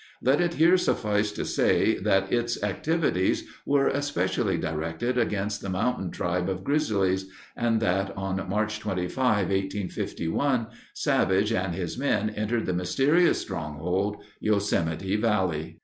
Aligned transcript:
Let 0.23 0.41
it 0.41 0.55
here 0.55 0.77
suffice 0.77 1.31
to 1.33 1.45
say 1.45 1.95
that 1.99 2.33
its 2.33 2.63
activities 2.63 3.43
were 3.67 3.85
especially 3.87 4.57
directed 4.57 5.15
against 5.15 5.61
the 5.61 5.69
mountain 5.69 6.09
tribe 6.09 6.49
of 6.49 6.63
"Grizzlies," 6.63 7.29
and 7.55 7.79
that 7.81 8.09
on 8.17 8.49
March 8.49 8.79
25, 8.79 9.19
1851, 9.49 10.65
Savage 10.95 11.51
and 11.53 11.75
his 11.75 11.99
men 11.99 12.31
entered 12.31 12.65
the 12.65 12.73
mysterious 12.73 13.37
stronghold, 13.41 14.17
Yosemite 14.39 15.17
Valley. 15.17 15.77